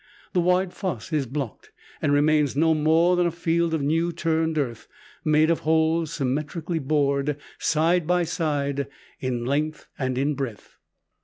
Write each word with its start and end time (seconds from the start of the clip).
The 0.33 0.41
wide 0.41 0.73
fosse 0.73 1.13
is 1.13 1.27
blocked, 1.27 1.69
and 2.01 2.11
remains 2.11 2.55
no 2.55 2.73
more 2.73 3.15
than 3.15 3.27
a 3.27 3.31
field 3.31 3.71
of 3.71 3.83
new 3.83 4.11
turned 4.11 4.57
earth, 4.57 4.87
made 5.23 5.51
of 5.51 5.59
holes 5.59 6.11
symmetrically 6.11 6.79
bored 6.79 7.37
side 7.59 8.07
by 8.07 8.23
side, 8.23 8.87
in 9.19 9.45
length 9.45 9.85
and 9.99 10.17
in 10.17 10.33
breadth. 10.33 10.79